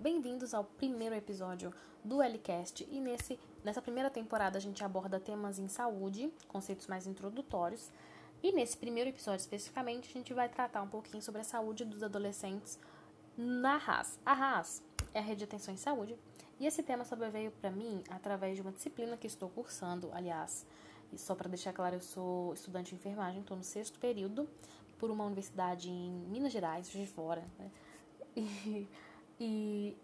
[0.00, 2.86] bem-vindos ao primeiro episódio do LCast.
[2.90, 7.90] E nesse, nessa primeira temporada a gente aborda temas em saúde, conceitos mais introdutórios.
[8.40, 12.02] E nesse primeiro episódio especificamente a gente vai tratar um pouquinho sobre a saúde dos
[12.02, 12.78] adolescentes
[13.36, 14.18] na RAS.
[14.24, 14.82] A RAS
[15.12, 16.16] é a Rede de Atenção em Saúde.
[16.60, 20.64] E esse tema sobreveio para mim através de uma disciplina que estou cursando, aliás.
[21.12, 24.48] E só para deixar claro, eu sou estudante de enfermagem, estou no sexto período
[24.96, 27.44] por uma universidade em Minas Gerais, de fora.
[27.58, 27.70] Né?
[28.36, 28.86] E,
[29.38, 29.96] e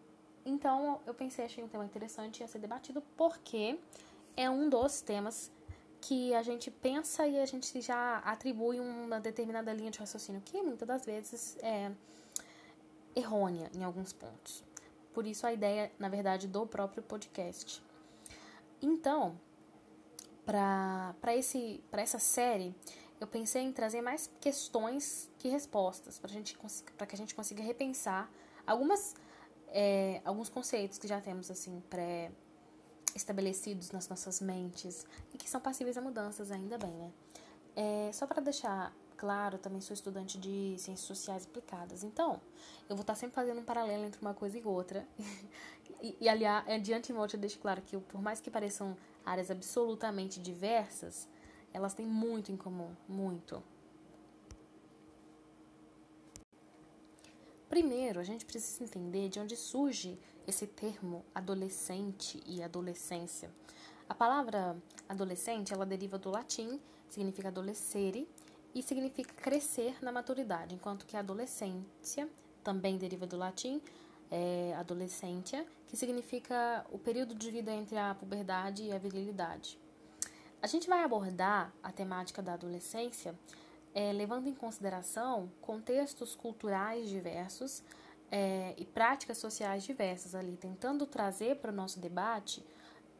[0.44, 3.78] então eu pensei, achei um tema interessante a ser debatido, porque
[4.36, 5.50] é um dos temas
[6.00, 10.62] que a gente pensa e a gente já atribui uma determinada linha de raciocínio, que
[10.62, 11.90] muitas das vezes é
[13.16, 14.62] errônea em alguns pontos.
[15.14, 17.82] Por isso a ideia, na verdade, do próprio podcast.
[18.82, 19.40] Então,
[20.44, 21.14] para
[21.92, 22.74] essa série,
[23.18, 28.30] eu pensei em trazer mais questões que respostas, para que a gente consiga repensar
[28.66, 29.14] algumas,
[29.76, 35.98] é, alguns conceitos que já temos assim pré-estabelecidos nas nossas mentes e que são passíveis
[35.98, 37.10] a mudanças, ainda bem, né?
[37.74, 42.40] É, só para deixar claro, também sou estudante de ciências sociais aplicadas, então
[42.88, 45.04] eu vou estar sempre fazendo um paralelo entre uma coisa e outra.
[46.00, 49.50] e, e aliás, é, de antemão eu deixo claro que, por mais que pareçam áreas
[49.50, 51.28] absolutamente diversas,
[51.72, 53.60] elas têm muito em comum, muito.
[57.74, 63.50] Primeiro, a gente precisa entender de onde surge esse termo adolescente e adolescência.
[64.08, 64.76] A palavra
[65.08, 68.28] adolescente, ela deriva do latim, significa adolescere
[68.72, 72.28] e significa crescer na maturidade, enquanto que adolescência
[72.62, 73.82] também deriva do latim,
[74.30, 79.80] é, adolescentia, que significa o período de vida entre a puberdade e a virilidade.
[80.62, 83.34] A gente vai abordar a temática da adolescência
[83.94, 87.82] é, levando em consideração contextos culturais diversos
[88.30, 92.64] é, e práticas sociais diversas ali, tentando trazer para o nosso debate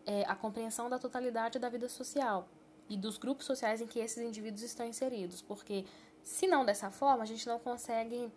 [0.05, 2.48] é, a compreensão da totalidade da vida social
[2.89, 5.84] e dos grupos sociais em que esses indivíduos estão inseridos, porque
[6.22, 8.31] se não dessa forma, a gente não consegue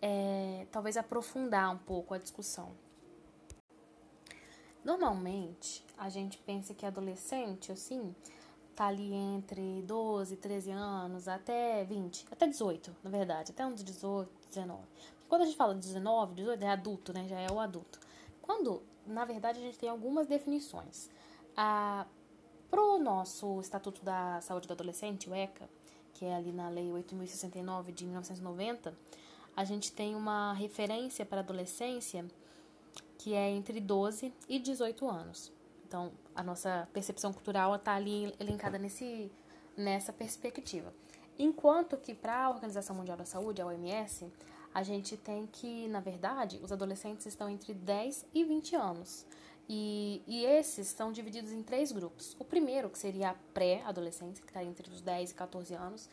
[0.00, 2.72] é, talvez aprofundar um pouco a discussão.
[4.84, 8.14] Normalmente, a gente pensa que adolescente, assim,
[8.74, 14.30] tá ali entre 12, 13 anos até 20, até 18, na verdade, até uns 18,
[14.48, 14.80] 19.
[14.80, 17.26] Porque quando a gente fala de 19, 18 é adulto, né?
[17.28, 17.98] Já é o adulto.
[18.40, 21.10] Quando, na verdade, a gente tem algumas definições.
[21.56, 22.06] A
[22.70, 25.68] pro nosso Estatuto da Saúde do Adolescente, o ECA,
[26.14, 28.96] que é ali na Lei 8069 de 1990,
[29.54, 32.24] a gente tem uma referência para adolescência
[33.18, 35.52] que é entre 12 e 18 anos.
[35.92, 39.30] Então, a nossa percepção cultural está ali elencada nesse,
[39.76, 40.90] nessa perspectiva.
[41.38, 44.32] Enquanto que para a Organização Mundial da Saúde, a OMS,
[44.72, 49.26] a gente tem que, na verdade, os adolescentes estão entre 10 e 20 anos.
[49.68, 52.34] E, e esses são divididos em três grupos.
[52.38, 56.08] O primeiro, que seria a pré-adolescência, que está entre os 10 e 14 anos.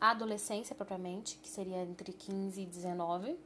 [0.00, 3.36] A adolescência, propriamente, que seria entre 15 e 19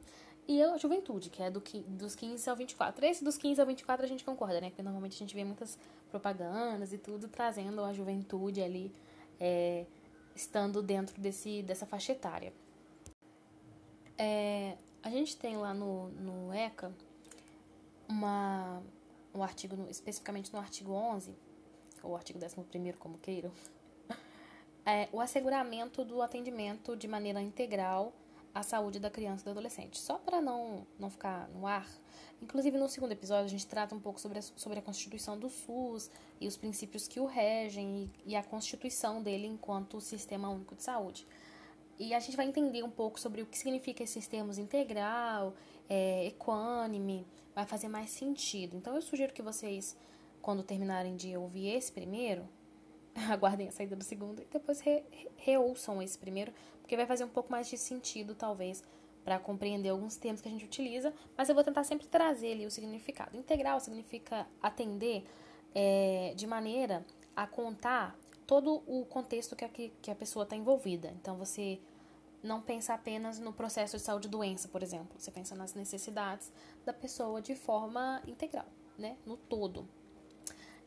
[0.49, 3.05] e a juventude, que é do, dos 15 ao 24.
[3.05, 4.71] Esse dos 15 ao 24 a gente concorda, né?
[4.71, 5.79] Porque normalmente a gente vê muitas
[6.11, 8.91] propagandas e tudo trazendo a juventude ali,
[9.39, 9.85] é,
[10.35, 12.55] estando dentro desse, dessa faixa etária.
[14.17, 16.91] É, a gente tem lá no, no ECA
[18.09, 18.83] uma,
[19.35, 21.37] um artigo, no, especificamente no artigo 11,
[22.03, 23.53] ou artigo 11, como queiram,
[24.87, 28.15] é, o asseguramento do atendimento de maneira integral
[28.59, 29.99] a saúde da criança e do adolescente.
[29.99, 31.89] Só para não, não ficar no ar,
[32.43, 35.49] inclusive no segundo episódio a gente trata um pouco sobre a, sobre a constituição do
[35.49, 36.11] SUS
[36.41, 40.83] e os princípios que o regem e, e a constituição dele enquanto sistema único de
[40.83, 41.27] saúde.
[42.01, 45.55] E a gente vai entender um pouco sobre o que significa esses termos integral,
[45.89, 48.77] é, equânime, vai fazer mais sentido.
[48.77, 49.97] Então eu sugiro que vocês,
[50.43, 52.49] quando terminarem de ouvir esse primeiro,
[53.31, 57.25] aguardem a saída do segundo e depois re, re, reouçam esse primeiro, porque vai fazer
[57.25, 58.83] um pouco mais de sentido, talvez,
[59.25, 62.67] para compreender alguns termos que a gente utiliza, mas eu vou tentar sempre trazer ali
[62.67, 63.37] o significado.
[63.37, 65.25] Integral significa atender
[65.75, 67.05] é, de maneira
[67.37, 71.13] a contar todo o contexto que a, que a pessoa está envolvida.
[71.21, 71.79] Então, você
[72.43, 75.19] não pensa apenas no processo de saúde e doença, por exemplo.
[75.19, 76.51] Você pensa nas necessidades
[76.85, 78.67] da pessoa de forma integral,
[78.97, 79.17] né?
[79.27, 79.87] No todo.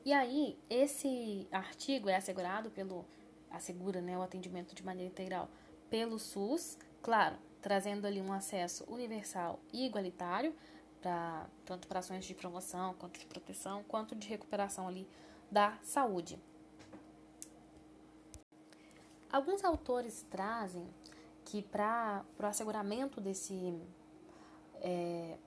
[0.03, 3.06] E aí, esse artigo é assegurado pelo
[3.51, 5.50] assegura, né, o atendimento de maneira integral
[5.89, 10.56] pelo SUS, claro, trazendo ali um acesso universal e igualitário
[11.01, 15.07] para tanto para ações de promoção, quanto de proteção, quanto de recuperação ali
[15.51, 16.39] da saúde.
[19.31, 20.88] Alguns autores trazem
[21.45, 23.77] que para o asseguramento desse
[24.81, 25.38] é,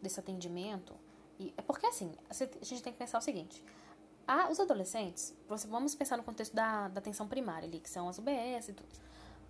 [0.00, 0.94] desse atendimento,
[1.42, 3.64] e é porque assim, a gente tem que pensar o seguinte.
[4.26, 5.34] Ah, os adolescentes,
[5.68, 8.88] vamos pensar no contexto da, da atenção primária ali, que são as UBS e tudo.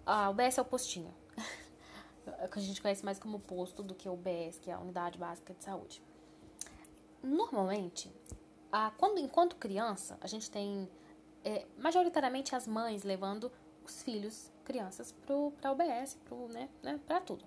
[0.06, 1.12] A UBS é o postinho.
[2.50, 5.18] que a gente conhece mais como posto do que o UBS, que é a Unidade
[5.18, 6.02] Básica de Saúde.
[7.22, 8.10] Normalmente,
[8.70, 10.88] a, quando, enquanto criança, a gente tem
[11.44, 13.52] é, majoritariamente as mães levando
[13.84, 17.44] os filhos, crianças, para a UBS, pro, né, né, para tudo.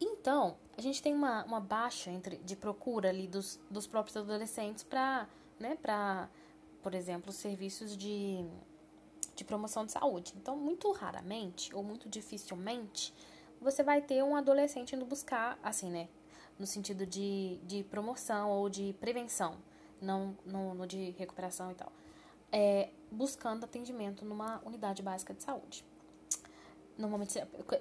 [0.00, 4.82] Então, a gente tem uma, uma baixa entre, de procura ali dos, dos próprios adolescentes
[4.82, 5.28] para,
[5.58, 6.28] né, para,
[6.82, 8.44] por exemplo, serviços de,
[9.34, 10.34] de promoção de saúde.
[10.36, 13.14] Então, muito raramente ou muito dificilmente
[13.60, 16.08] você vai ter um adolescente indo buscar, assim, né,
[16.58, 19.56] no sentido de, de promoção ou de prevenção,
[20.00, 21.90] não no, no de recuperação e tal,
[22.52, 25.84] é, buscando atendimento numa unidade básica de saúde
[26.96, 27.40] normalmente.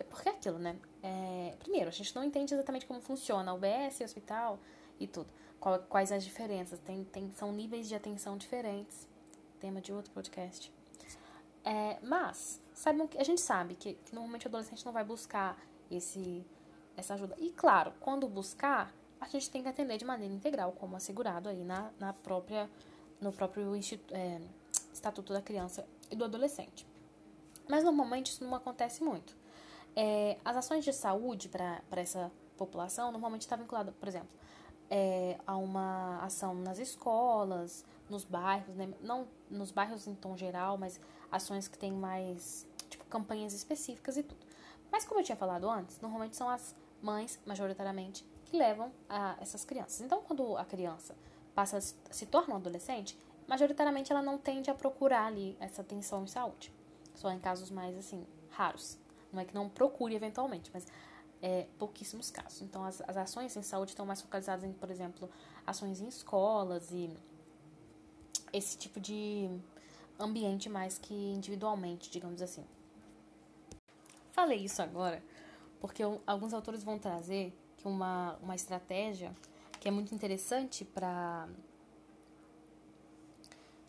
[0.09, 0.75] Porque é aquilo, né?
[1.01, 4.59] É, primeiro, a gente não entende exatamente como funciona o UBS, o hospital
[5.00, 5.31] e tudo.
[5.59, 6.79] Qual, quais as diferenças.
[6.79, 9.07] Tem, tem, são níveis de atenção diferentes.
[9.59, 10.71] Tema de outro podcast.
[11.63, 15.57] É, mas, saibam a gente sabe que, que normalmente o adolescente não vai buscar
[15.89, 16.45] esse,
[16.95, 17.35] essa ajuda.
[17.39, 21.63] E claro, quando buscar, a gente tem que atender de maneira integral, como assegurado aí
[21.63, 22.69] na, na própria,
[23.19, 24.39] no próprio instituto, é,
[24.94, 26.85] Estatuto da Criança e do Adolescente.
[27.67, 29.35] Mas normalmente isso não acontece muito.
[29.95, 34.29] É, as ações de saúde para essa população normalmente está vinculada, por exemplo,
[34.89, 38.94] é, a uma ação nas escolas, nos bairros, né?
[39.01, 41.00] não nos bairros em tom geral, mas
[41.31, 44.45] ações que têm mais, tipo, campanhas específicas e tudo.
[44.91, 49.65] Mas como eu tinha falado antes, normalmente são as mães, majoritariamente, que levam a essas
[49.65, 50.01] crianças.
[50.01, 51.15] Então, quando a criança
[51.53, 53.17] passa se torna um adolescente,
[53.47, 56.71] majoritariamente ela não tende a procurar ali essa atenção em saúde.
[57.15, 58.97] Só em casos mais, assim, raros.
[59.31, 60.85] Não é que não procure eventualmente, mas
[61.41, 62.62] é, pouquíssimos casos.
[62.62, 65.29] Então, as, as ações em saúde estão mais focalizadas em, por exemplo,
[65.65, 67.09] ações em escolas e
[68.53, 69.50] esse tipo de
[70.19, 72.63] ambiente mais que individualmente, digamos assim.
[74.31, 75.21] Falei isso agora
[75.85, 79.31] porque alguns autores vão trazer que uma, uma estratégia
[79.79, 81.47] que é muito interessante para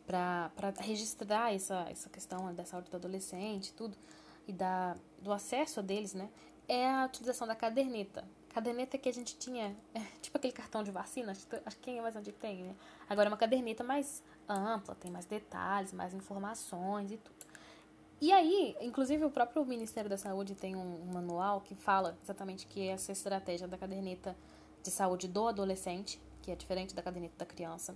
[0.06, 0.50] para
[0.80, 3.96] registrar essa, essa questão da saúde do adolescente tudo,
[4.46, 6.30] e da, do acesso deles, né,
[6.68, 8.24] é a utilização da caderneta.
[8.50, 12.02] Caderneta que a gente tinha, é, tipo aquele cartão de vacina, acho que quem é
[12.02, 12.74] mais onde tem, né?
[13.08, 17.36] Agora é uma caderneta mais ampla, tem mais detalhes, mais informações e tudo.
[18.18, 22.66] E aí, inclusive o próprio Ministério da Saúde tem um, um manual que fala exatamente
[22.66, 24.34] que essa estratégia da caderneta
[24.82, 27.94] de saúde do adolescente, que é diferente da caderneta da criança,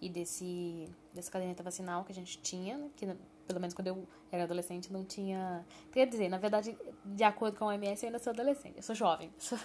[0.00, 3.06] e desse dessa caderneta vacinal que a gente tinha, né, que
[3.46, 5.64] pelo menos quando eu era adolescente não tinha.
[5.90, 8.94] Quer dizer, na verdade, de acordo com a OMS, eu ainda sou adolescente, eu sou
[8.94, 9.32] jovem.
[9.38, 9.58] Sou,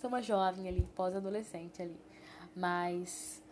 [0.00, 1.98] sou uma jovem ali, pós-adolescente ali.
[2.54, 3.42] Mas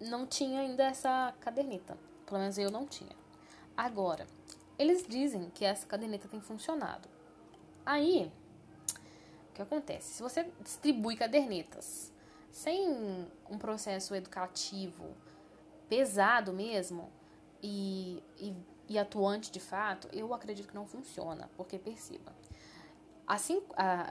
[0.00, 1.96] não tinha ainda essa caderneta.
[2.26, 3.14] Pelo menos eu não tinha.
[3.76, 4.26] Agora,
[4.78, 7.08] eles dizem que essa caderneta tem funcionado.
[7.86, 8.32] Aí,
[9.50, 10.14] o que acontece?
[10.14, 12.12] Se você distribui cadernetas
[12.54, 15.04] sem um processo educativo
[15.88, 17.10] pesado mesmo
[17.60, 18.54] e, e,
[18.88, 22.32] e, atuante de fato, eu acredito que não funciona, porque perceba.
[23.26, 23.60] Assim,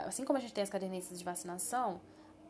[0.05, 2.01] assim como a gente tem as cadernetas de vacinação,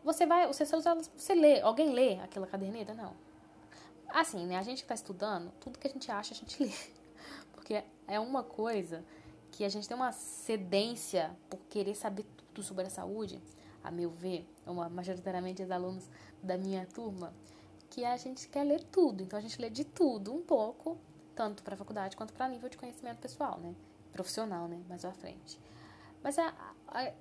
[0.03, 2.95] você vai, você, você lê, alguém lê aquela caderneta?
[2.95, 3.13] Não.
[4.09, 4.57] Assim, né?
[4.57, 6.73] A gente que está estudando, tudo que a gente acha, a gente lê.
[7.51, 9.05] Porque é uma coisa
[9.51, 13.39] que a gente tem uma cedência por querer saber tudo sobre a saúde
[13.83, 16.09] a meu ver, uma, majoritariamente os alunos
[16.41, 17.33] da minha turma,
[17.89, 19.21] que a gente quer ler tudo.
[19.21, 20.97] Então a gente lê de tudo um pouco,
[21.35, 23.75] tanto para a faculdade quanto para nível de conhecimento pessoal, né?
[24.11, 24.81] Profissional, né?
[24.87, 25.59] Mais à frente.
[26.23, 26.53] Mas a,
[26.87, 27.11] a,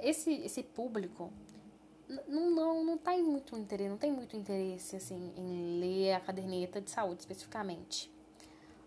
[0.00, 1.32] esse, esse público
[2.28, 6.80] não, não, não tá muito interesse, não tem muito interesse assim em ler a caderneta
[6.80, 8.10] de saúde especificamente,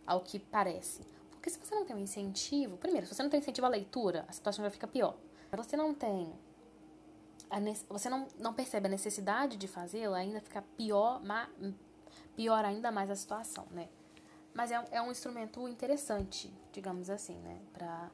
[0.05, 1.01] ao que parece.
[1.31, 4.25] Porque se você não tem um incentivo, primeiro, se você não tem incentivo à leitura,
[4.27, 5.15] a situação já fica pior.
[5.49, 6.33] Se você não tem
[7.87, 11.49] você não, não percebe a necessidade de fazê-lo, ainda fica pior, ma,
[12.35, 13.89] pior ainda mais a situação, né?
[14.53, 17.59] Mas é, é um instrumento interessante, digamos assim, né?
[17.73, 18.11] Pra,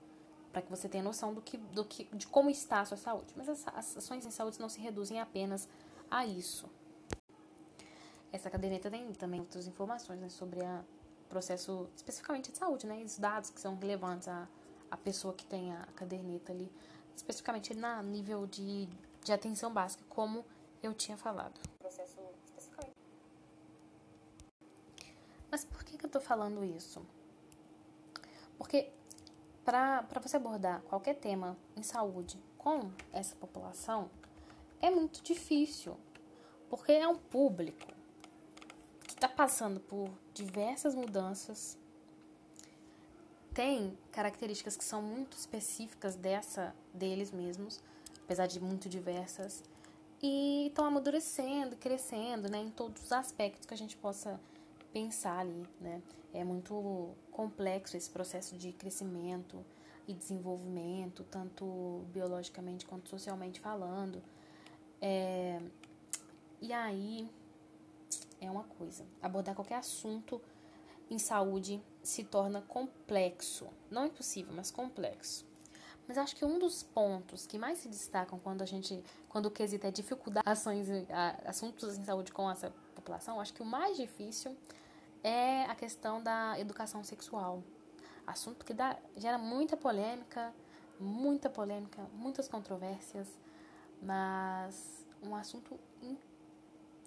[0.51, 3.33] para que você tenha noção do que, do que, de como está a sua saúde.
[3.35, 5.67] Mas as, as ações em saúde não se reduzem apenas
[6.09, 6.69] a isso.
[8.31, 13.01] Essa caderneta tem também outras informações né, sobre o processo especificamente de saúde, né?
[13.03, 14.47] Os dados que são relevantes à,
[14.89, 16.71] à pessoa que tem a caderneta ali,
[17.15, 18.87] especificamente na nível de
[19.25, 20.45] de atenção básica, como
[20.83, 21.59] eu tinha falado.
[25.49, 27.03] Mas por que, que eu tô falando isso?
[28.55, 28.91] Porque
[29.63, 34.11] para você abordar qualquer tema em saúde com essa população,
[34.79, 35.97] é muito difícil,
[36.69, 37.91] porque é um público
[39.07, 41.79] que está passando por diversas mudanças,
[43.55, 47.81] tem características que são muito específicas dessa deles mesmos,
[48.25, 49.63] apesar de muito diversas,
[50.21, 54.39] e estão amadurecendo, crescendo, né, em todos os aspectos que a gente possa
[54.91, 56.01] pensar ali, né?
[56.33, 59.63] É muito complexo esse processo de crescimento
[60.07, 64.21] e desenvolvimento, tanto biologicamente quanto socialmente falando.
[65.01, 65.61] É...
[66.61, 67.29] E aí
[68.41, 70.41] é uma coisa, abordar qualquer assunto
[71.09, 73.67] em saúde se torna complexo.
[73.91, 75.45] Não impossível, mas complexo.
[76.07, 79.51] Mas acho que um dos pontos que mais se destacam quando a gente, quando o
[79.51, 80.87] quesito é dificuldade ações,
[81.45, 84.55] assuntos em saúde com essa população, acho que o mais difícil
[85.23, 87.63] é a questão da educação sexual.
[88.27, 90.53] Assunto que dá, gera muita polêmica,
[90.99, 93.27] muita polêmica, muitas controvérsias,
[94.01, 95.79] mas um assunto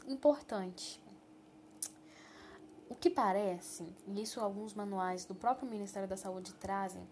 [0.06, 1.00] importante.
[2.88, 7.06] O que parece, e isso alguns manuais do próprio Ministério da Saúde trazem,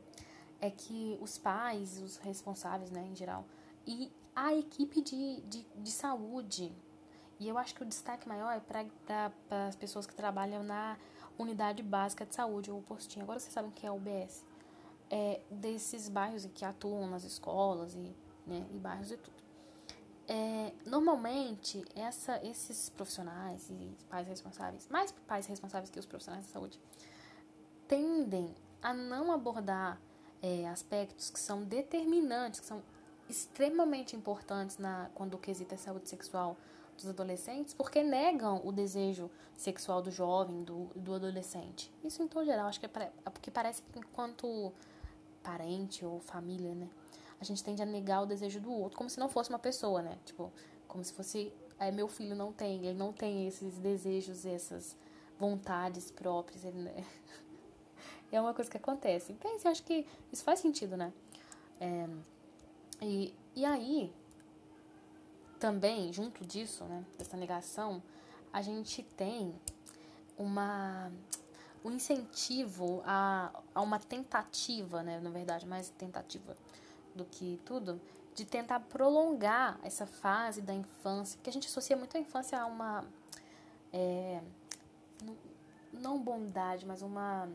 [0.61, 3.45] é que os pais, os responsáveis, né, em geral,
[3.87, 6.73] e a equipe de, de, de saúde,
[7.39, 9.33] e eu acho que o destaque maior é para
[9.69, 10.97] as pessoas que trabalham na
[11.39, 13.25] unidade básica de saúde, ou postinho.
[13.25, 14.45] Agora vocês sabem o que é o UBS.
[15.11, 19.37] É desses bairros que atuam nas escolas e, né, e bairros e tudo.
[20.29, 26.51] É, normalmente, essa, esses profissionais e pais responsáveis, mais pais responsáveis que os profissionais de
[26.51, 26.81] saúde,
[27.87, 30.01] tendem a não abordar
[30.43, 32.83] é, aspectos que são determinantes, que são
[33.29, 36.57] extremamente importantes na, quando o quesito é saúde sexual
[36.97, 41.93] dos adolescentes, porque negam o desejo sexual do jovem, do, do adolescente.
[42.03, 42.91] Isso em todo geral, acho que é,
[43.25, 44.73] é porque parece que enquanto
[45.43, 46.89] parente ou família, né?
[47.41, 50.03] a gente tende a negar o desejo do outro, como se não fosse uma pessoa,
[50.03, 50.19] né?
[50.25, 50.53] Tipo,
[50.89, 51.53] como se fosse.
[51.79, 54.97] É, meu filho não tem, ele não tem esses desejos, essas
[55.39, 56.65] vontades próprias.
[56.65, 57.05] Ele, né?
[58.33, 59.37] é uma coisa que acontece.
[59.65, 61.13] Eu acho que isso faz sentido, né?
[61.81, 62.09] É,
[63.03, 64.13] e, e aí,
[65.59, 68.03] também, junto disso, né, dessa negação,
[68.53, 69.55] a gente tem
[70.39, 71.11] uma
[71.85, 76.57] um incentivo a, a uma tentativa, né, na verdade, mais tentativa
[77.15, 78.01] do que tudo,
[78.35, 82.67] de tentar prolongar essa fase da infância, porque a gente associa muito a infância a
[82.67, 83.05] uma.
[83.93, 84.43] É,
[85.93, 87.49] não bondade, mas uma.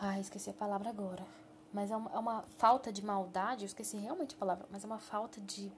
[0.00, 1.26] Ai, esqueci a palavra agora.
[1.72, 4.86] Mas é uma, é uma falta de maldade, eu esqueci realmente a palavra, mas é
[4.86, 5.70] uma falta de.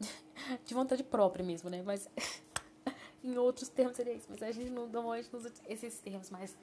[0.64, 1.82] de vontade própria mesmo, né?
[1.82, 2.08] Mas.
[3.22, 6.56] em outros termos seria isso, mas a gente não normalmente usa esses termos mais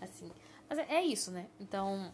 [0.00, 0.30] assim.
[0.68, 1.48] Mas é, é isso, né?
[1.58, 2.12] Então,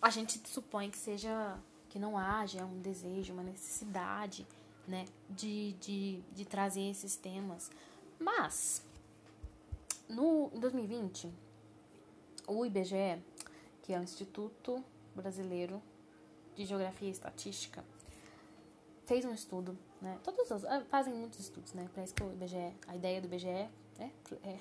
[0.00, 4.46] a gente supõe que seja que não haja um desejo, uma necessidade,
[4.88, 7.70] né, de, de, de trazer esses temas.
[8.18, 8.82] Mas
[10.08, 11.30] no em 2020,
[12.56, 13.22] o IBGE,
[13.82, 15.82] que é o Instituto Brasileiro
[16.54, 17.84] de Geografia e Estatística,
[19.06, 20.18] fez um estudo, né?
[20.22, 21.88] Todos os, ah, fazem muitos estudos, né?
[21.92, 23.70] Para isso que o IBGE, a ideia do IBGE é,
[24.44, 24.58] é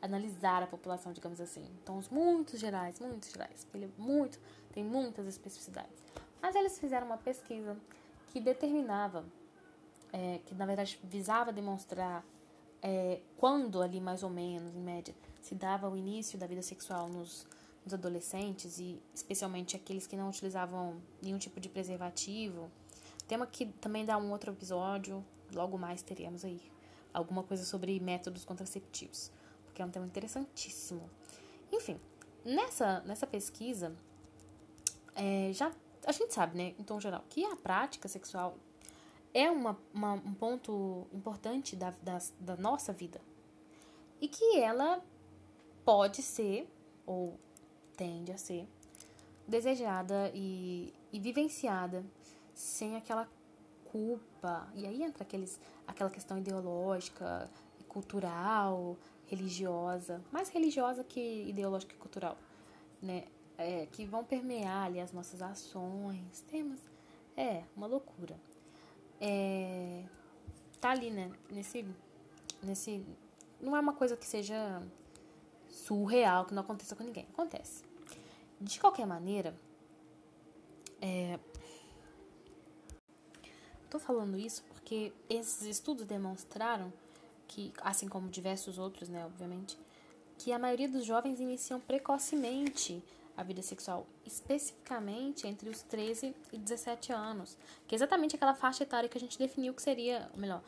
[0.00, 1.66] analisar a população, digamos assim.
[1.82, 3.66] Então, os muitos gerais, muitos gerais.
[3.74, 4.38] Ele é muito,
[4.72, 6.02] tem muitas especificidades.
[6.42, 7.76] Mas eles fizeram uma pesquisa
[8.26, 9.24] que determinava,
[10.12, 12.24] é, que na verdade visava demonstrar
[12.82, 17.08] é, quando ali mais ou menos, em média, se dava o início da vida sexual
[17.08, 17.46] nos,
[17.84, 22.70] nos adolescentes e especialmente aqueles que não utilizavam nenhum tipo de preservativo.
[23.28, 26.60] Tema que também dá um outro episódio, logo mais teremos aí
[27.12, 29.30] alguma coisa sobre métodos contraceptivos
[29.74, 31.10] que é um tema interessantíssimo.
[31.72, 32.00] Enfim,
[32.44, 33.94] nessa, nessa pesquisa,
[35.14, 35.72] é, já
[36.06, 38.56] a gente sabe, né, em tom geral, que a prática sexual
[39.32, 43.20] é uma, uma um ponto importante da, da, da nossa vida.
[44.20, 45.02] E que ela
[45.84, 46.68] pode ser,
[47.06, 47.38] ou
[47.96, 48.66] tende a ser,
[49.46, 52.04] desejada e, e vivenciada
[52.54, 53.28] sem aquela
[53.84, 54.68] culpa.
[54.74, 57.50] E aí entra aqueles, aquela questão ideológica,
[57.88, 62.36] cultural, religiosa, mais religiosa que ideológica e cultural,
[63.00, 63.24] né?
[63.56, 66.80] É, que vão permear ali as nossas ações, temos,
[67.36, 68.36] é, uma loucura.
[69.20, 70.02] É,
[70.80, 71.86] tá ali, né, nesse,
[72.60, 73.06] nesse,
[73.60, 74.82] não é uma coisa que seja
[75.74, 77.84] surreal, que não aconteça com ninguém, acontece.
[78.60, 79.54] De qualquer maneira,
[81.00, 81.38] é,
[83.90, 86.92] tô falando isso porque esses estudos demonstraram
[87.46, 89.78] que, assim como diversos outros, né, obviamente,
[90.38, 93.02] que a maioria dos jovens iniciam precocemente
[93.36, 98.84] a vida sexual, especificamente entre os 13 e 17 anos, que é exatamente aquela faixa
[98.84, 100.62] etária que a gente definiu que seria, melhor,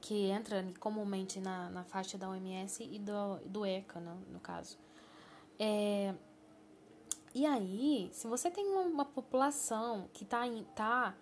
[0.00, 4.78] que entra comumente na, na faixa da OMS e do, do ECA, no, no caso.
[5.58, 6.14] É,
[7.34, 10.42] e aí, se você tem uma, uma população que está
[10.74, 11.14] tá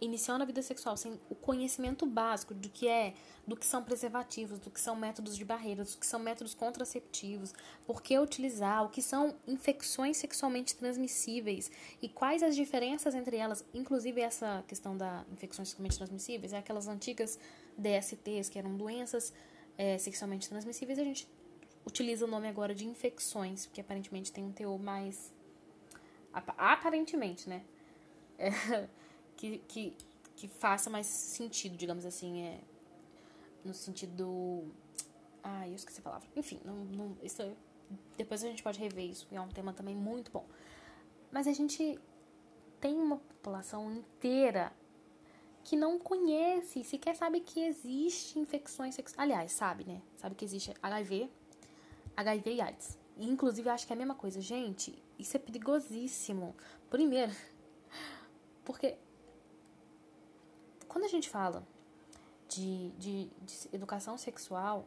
[0.00, 3.14] iniciando a vida sexual sem o conhecimento básico do que é,
[3.46, 7.54] do que são preservativos, do que são métodos de barreiras, do que são métodos contraceptivos,
[7.86, 11.70] por que utilizar, o que são infecções sexualmente transmissíveis
[12.02, 16.88] e quais as diferenças entre elas, inclusive essa questão da infecções sexualmente transmissíveis, é aquelas
[16.88, 17.38] antigas
[17.76, 19.32] DSTs que eram doenças
[19.76, 21.28] é, sexualmente transmissíveis, a gente
[21.84, 25.32] utiliza o nome agora de infecções, porque aparentemente tem um teor mais.
[26.32, 27.64] Aparentemente, né?
[28.38, 28.50] É,
[29.36, 29.96] que, que,
[30.34, 32.60] que faça mais sentido, digamos assim, é,
[33.64, 34.64] no sentido.
[35.42, 36.28] Ah, eu esqueci a palavra.
[36.34, 37.52] Enfim, não, não, isso, é,
[38.16, 40.46] depois a gente pode rever isso, é um tema também muito bom.
[41.30, 41.98] Mas a gente
[42.80, 44.72] tem uma população inteira
[45.64, 49.18] que não conhece, sequer sabe que existe infecções sexuais.
[49.18, 50.02] Aliás, sabe, né?
[50.16, 51.30] Sabe que existe HIV,
[52.16, 52.98] HIV e AIDS.
[53.16, 54.40] E, inclusive, acho que é a mesma coisa.
[54.40, 56.54] Gente, isso é perigosíssimo.
[56.90, 57.32] Primeiro,
[58.64, 58.96] porque
[60.86, 61.66] quando a gente fala
[62.48, 64.86] de, de, de educação sexual,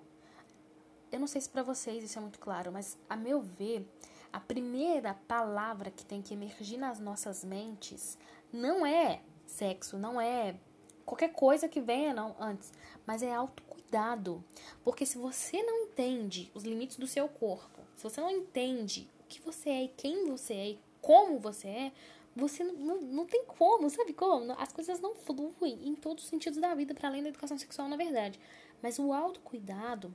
[1.11, 3.85] eu não sei se para vocês isso é muito claro, mas a meu ver,
[4.31, 8.17] a primeira palavra que tem que emergir nas nossas mentes
[8.53, 10.59] não é sexo, não é
[11.07, 12.71] qualquer coisa que venha não antes,
[13.05, 14.43] mas é autocuidado.
[14.83, 19.23] Porque se você não entende os limites do seu corpo, se você não entende o
[19.23, 21.91] que você é e quem você é e como você é,
[22.35, 24.51] você não, não, não tem como, sabe como?
[24.59, 27.87] As coisas não fluem em todos os sentidos da vida, para além da educação sexual,
[27.87, 28.37] na verdade.
[28.83, 30.13] Mas o autocuidado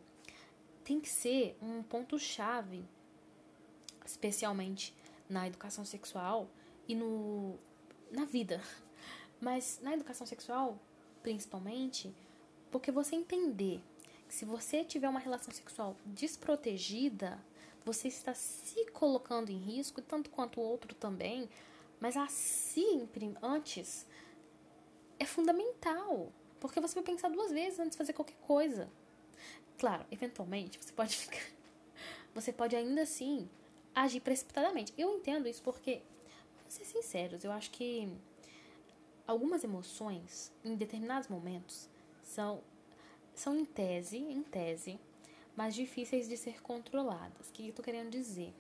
[0.84, 2.84] tem que ser um ponto-chave,
[4.04, 4.94] especialmente
[5.28, 6.49] na educação sexual
[6.87, 7.58] e no,
[8.11, 8.61] na vida.
[9.42, 10.78] Mas na educação sexual,
[11.20, 12.14] principalmente,
[12.71, 13.82] porque você entender
[14.28, 17.45] que se você tiver uma relação sexual desprotegida,
[17.84, 21.49] você está se colocando em risco, tanto quanto o outro também,
[21.99, 23.08] mas assim,
[23.43, 24.06] antes,
[25.19, 28.88] é fundamental, porque você vai pensar duas vezes antes de fazer qualquer coisa.
[29.76, 31.45] Claro, eventualmente você pode ficar.
[32.32, 33.50] Você pode ainda assim
[33.93, 34.95] agir precipitadamente.
[34.97, 36.00] Eu entendo isso porque,
[36.58, 38.08] vamos ser sinceros, eu acho que
[39.26, 41.89] algumas emoções, em determinados momentos,
[42.23, 42.63] são,
[43.35, 44.99] são em tese, em tese,
[45.56, 47.49] mas difíceis de ser controladas.
[47.49, 48.54] O que eu tô querendo dizer?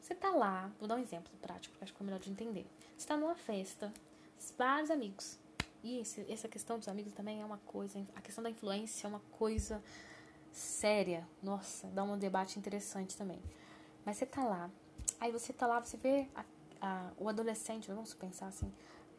[0.00, 2.66] Você tá lá, vou dar um exemplo prático, porque acho que é melhor de entender.
[2.96, 3.92] Você tá numa festa,
[4.56, 5.38] vários amigos.
[5.82, 9.08] E esse, essa questão dos amigos também é uma coisa, a questão da influência é
[9.08, 9.82] uma coisa
[10.52, 11.26] séria.
[11.42, 13.40] Nossa, dá um debate interessante também.
[14.04, 14.70] Mas você tá lá,
[15.18, 16.44] aí você tá lá, você vê a,
[16.80, 18.72] a, o adolescente, vamos pensar assim,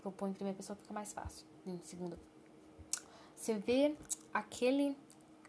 [0.07, 2.17] eu ponho em primeira pessoa fica mais fácil, em segunda.
[3.35, 3.95] Você vê
[4.33, 4.95] aquele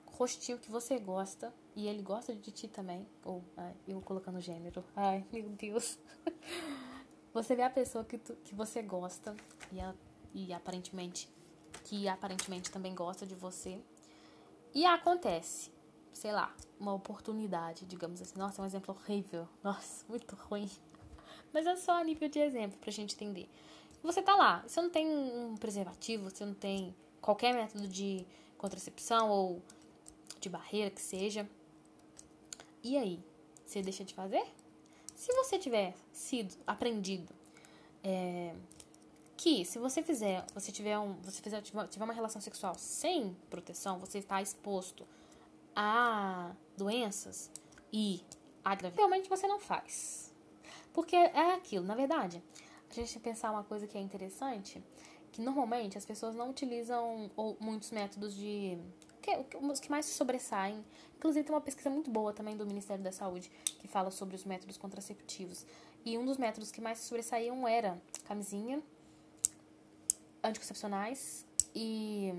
[0.07, 4.85] rostinho que você gosta e ele gosta de ti também, ou ai, eu colocando gênero.
[4.95, 5.99] Ai, meu Deus.
[7.35, 9.35] Você vê a pessoa que, tu, que você gosta
[9.73, 9.95] e, a,
[10.35, 11.31] e aparentemente
[11.85, 13.81] que aparentemente também gosta de você.
[14.75, 15.71] E acontece,
[16.13, 18.39] sei lá, uma oportunidade, digamos assim.
[18.39, 19.49] Nossa, é um exemplo horrível.
[19.63, 20.71] Nossa, muito ruim.
[21.53, 23.49] Mas é só a nível de exemplo pra gente entender.
[24.03, 28.27] Você tá lá, você não tem um preservativo, você não tem qualquer método de
[28.59, 29.63] contracepção ou
[30.41, 31.49] de barreira que seja.
[32.83, 33.21] E aí?
[33.65, 34.45] Você deixa de fazer?
[35.15, 37.33] Se você tiver sido aprendido
[38.03, 38.55] é,
[39.37, 43.99] que se você fizer, você tiver um, você fizer, tiver uma relação sexual sem proteção,
[43.99, 45.07] você está exposto
[45.75, 47.51] a doenças
[47.93, 48.21] e
[48.65, 50.35] a gravidez, realmente você não faz.
[50.93, 52.43] Porque é aquilo, na verdade,
[53.01, 54.83] a gente pensar uma coisa que é interessante,
[55.31, 58.79] que normalmente as pessoas não utilizam ou, muitos métodos de
[59.23, 60.85] que, os que mais se sobressaem.
[61.17, 64.45] Inclusive tem uma pesquisa muito boa também do Ministério da Saúde que fala sobre os
[64.45, 65.65] métodos contraceptivos.
[66.05, 68.83] E um dos métodos que mais se sobressaíam era camisinha,
[70.43, 72.35] anticoncepcionais e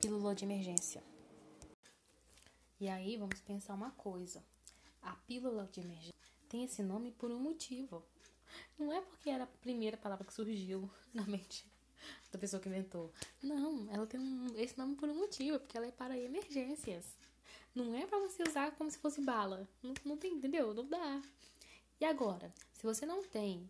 [0.00, 1.02] pílula de emergência.
[2.78, 4.44] E aí vamos pensar uma coisa.
[5.02, 6.14] A pílula de emergência
[6.48, 8.02] tem esse nome por um motivo.
[8.78, 11.64] Não é porque era a primeira palavra que surgiu na mente
[12.30, 13.12] da pessoa que inventou.
[13.42, 17.16] Não, ela tem um, esse nome por um motivo, porque ela é para emergências.
[17.74, 19.68] Não é para você usar como se fosse bala.
[19.82, 20.72] Não, não tem, entendeu?
[20.72, 21.22] Não dá.
[22.00, 23.68] E agora, se você não tem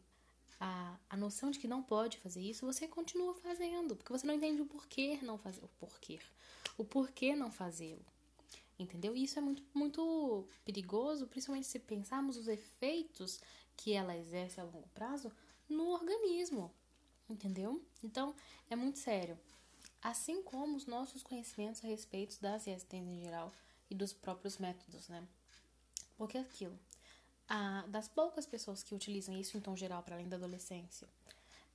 [0.61, 4.35] a, a noção de que não pode fazer isso, você continua fazendo, porque você não
[4.35, 5.63] entende o porquê não fazer.
[5.65, 6.19] O porquê.
[6.77, 8.05] O porquê não fazê-lo.
[8.79, 9.17] Entendeu?
[9.17, 13.41] E isso é muito, muito perigoso, principalmente se pensarmos os efeitos
[13.77, 15.33] que ela exerce a longo prazo
[15.69, 16.71] no organismo.
[17.29, 17.83] Entendeu?
[18.03, 18.35] Então,
[18.71, 19.39] é muito sério.
[20.03, 23.53] Assim como os nossos conhecimentos a respeito das ISTs em geral
[23.91, 25.27] e dos próprios métodos, né?
[26.17, 26.79] Porque é aquilo,
[27.49, 31.09] a, das poucas pessoas que utilizam isso em tom geral para além da adolescência,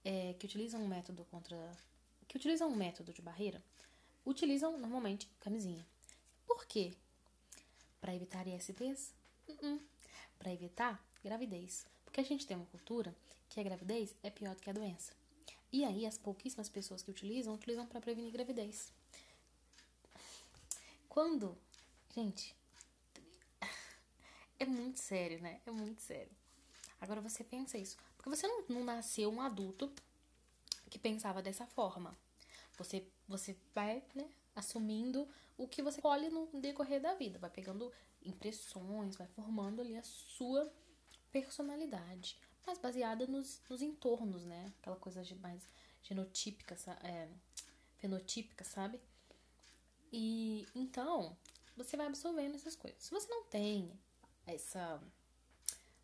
[0.03, 1.57] é, que utilizam um método contra.
[2.27, 3.63] que utilizam um método de barreira,
[4.25, 5.85] utilizam normalmente camisinha.
[6.61, 6.93] Por quê?
[7.99, 9.15] Para evitar ISTs?
[9.47, 9.81] Uh -uh.
[10.37, 11.87] Para evitar gravidez.
[12.05, 13.15] Porque a gente tem uma cultura
[13.49, 15.11] que a gravidez é pior do que a doença.
[15.71, 18.93] E aí, as pouquíssimas pessoas que utilizam, utilizam para prevenir gravidez.
[21.09, 21.57] Quando.
[22.15, 22.55] Gente.
[24.59, 25.59] É muito sério, né?
[25.65, 26.31] É muito sério.
[26.99, 27.97] Agora você pensa isso.
[28.15, 29.91] Porque você não, não nasceu um adulto
[30.91, 32.15] que pensava dessa forma.
[32.77, 37.39] Você, você vai, né, assumindo o que você colhe no decorrer da vida.
[37.39, 37.91] Vai pegando
[38.23, 40.71] impressões, vai formando ali a sua
[41.31, 44.71] personalidade mas baseada nos, nos entornos, né?
[44.79, 45.61] Aquela coisa mais
[46.03, 47.27] genotípica, é,
[47.97, 48.99] fenotípica, sabe?
[50.11, 51.35] E então,
[51.75, 53.03] você vai absorvendo essas coisas.
[53.03, 53.91] Se você não tem
[54.45, 55.01] essa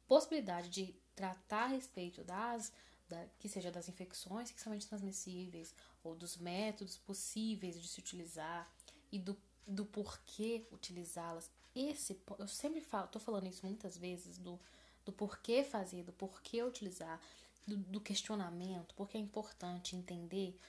[0.07, 2.71] possibilidade de tratar a respeito das,
[3.09, 8.71] da, que seja das infecções sexualmente transmissíveis ou dos métodos possíveis de se utilizar
[9.11, 11.49] e do, do porquê utilizá-las.
[11.75, 14.59] Esse, eu sempre falo, tô falando isso muitas vezes do
[15.07, 17.21] do porquê fazer, do porquê utilizar,
[17.65, 20.59] do, do questionamento, porque é importante entender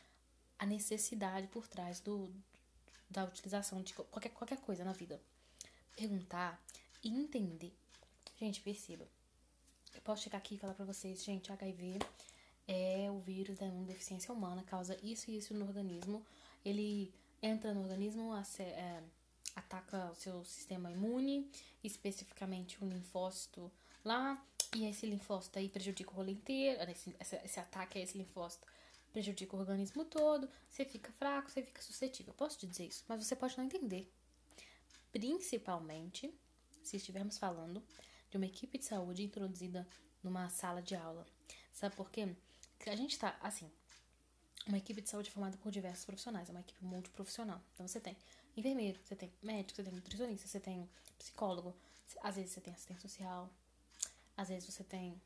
[0.57, 2.33] a necessidade por trás do,
[3.11, 5.21] da utilização de qualquer, qualquer coisa na vida.
[5.97, 6.63] Perguntar
[7.03, 7.75] e entender.
[8.39, 9.09] Gente, perceba.
[9.99, 11.99] Eu posso chegar aqui e falar pra vocês, gente, HIV
[12.69, 16.25] é o vírus da imunodeficiência humana, causa isso e isso no organismo.
[16.65, 19.03] Ele entra no organismo, é,
[19.57, 21.51] ataca o seu sistema imune,
[21.83, 23.73] especificamente o linfócito
[24.05, 24.41] lá,
[24.77, 28.69] e esse linfócito aí prejudica o rolo inteiro, esse, esse, esse ataque a esse linfócito
[29.13, 32.31] prejudica o organismo todo, você fica fraco, você fica suscetível.
[32.31, 34.09] Eu posso te dizer isso, mas você pode não entender.
[35.11, 36.33] Principalmente
[36.85, 37.83] se estivermos falando
[38.31, 39.87] de uma equipe de saúde introduzida
[40.23, 41.27] numa sala de aula.
[41.73, 42.35] Sabe por quê?
[42.87, 43.71] A gente está, assim,
[44.67, 47.61] uma equipe de saúde formada por diversos profissionais, é uma equipe multiprofissional.
[47.75, 48.17] Então você tem
[48.57, 50.89] enfermeiro, você tem médico, você tem nutricionista, você tem
[51.19, 51.75] psicólogo,
[52.23, 53.51] às vezes você tem assistente social,
[54.37, 55.21] às vezes você tem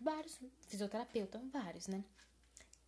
[0.00, 0.38] vários,
[0.68, 2.04] fisioterapeuta, vários, né?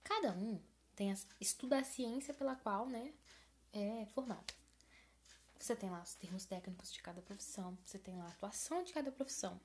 [0.02, 0.60] Cada um
[0.94, 3.12] tem a, estuda a ciência pela qual, né,
[3.72, 4.52] é formado.
[5.64, 8.92] Você tem lá os termos técnicos de cada profissão, você tem lá a atuação de
[8.92, 9.58] cada profissão.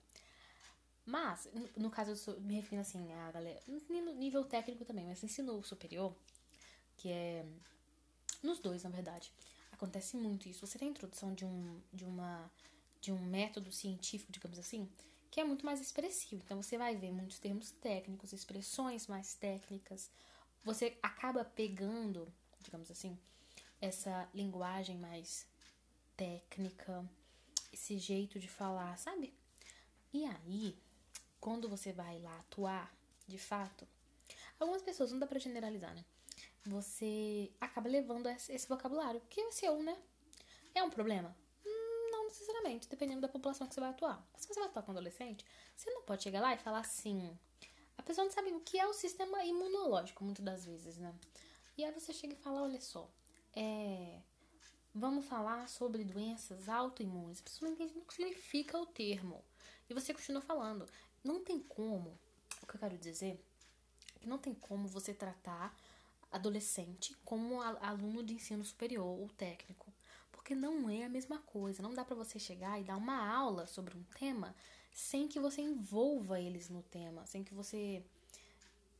[1.06, 5.62] Mas, no, caso, eu me refiro assim a galera, no nível técnico também, mas ensino
[5.62, 6.16] superior,
[6.96, 7.46] que é
[8.42, 9.30] nos dois, na verdade,
[9.74, 10.66] acontece muito isso.
[10.66, 12.50] Você tem a introdução de um, de uma
[13.02, 14.90] de um método científico, digamos assim,
[15.30, 16.42] que é muito mais expressivo.
[16.46, 20.10] Então você vai ver muitos termos técnicos, expressões mais técnicas.
[20.64, 22.32] Você acaba pegando,
[22.62, 23.20] digamos assim,
[23.82, 25.46] essa linguagem mais
[26.20, 27.10] técnica,
[27.72, 29.34] esse jeito de falar, sabe?
[30.12, 30.78] E aí,
[31.40, 32.94] quando você vai lá atuar,
[33.26, 33.88] de fato,
[34.60, 36.04] algumas pessoas, não dá pra generalizar, né?
[36.66, 39.98] Você acaba levando esse vocabulário, que é seu, né?
[40.76, 41.34] É um problema?
[42.30, 44.24] necessariamente, dependendo da população que você vai atuar.
[44.32, 47.38] Mas se você vai atuar com adolescente, você não pode chegar lá e falar assim.
[47.98, 51.14] A pessoa não sabe o que é o sistema imunológico, muitas das vezes, né?
[51.78, 53.10] E aí você chega e fala: olha só,
[53.56, 54.22] é.
[55.00, 57.40] Vamos falar sobre doenças autoimunes.
[57.40, 59.42] A pessoa não entende o que significa o termo.
[59.90, 60.86] E você continua falando.
[61.24, 62.20] Não tem como,
[62.62, 63.42] o que eu quero dizer,
[64.20, 65.74] que não tem como você tratar
[66.30, 69.90] adolescente como aluno de ensino superior ou técnico.
[70.34, 71.82] Porque não é a mesma coisa.
[71.82, 74.54] Não dá para você chegar e dar uma aula sobre um tema
[74.92, 78.04] sem que você envolva eles no tema, sem que você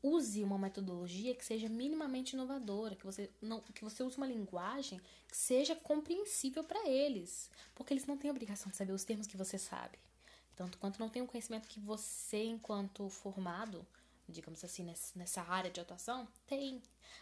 [0.02, 5.00] use uma metodologia que seja minimamente inovadora, que você não que você use uma linguagem
[5.28, 9.26] que seja compreensível para eles, porque eles não têm a obrigação de saber os termos
[9.26, 9.98] que você sabe.
[10.56, 13.86] Tanto quanto não tem o conhecimento que você enquanto formado
[14.30, 14.84] digamos assim,
[15.14, 16.28] nessa área de atuação?
[16.46, 16.80] Tem.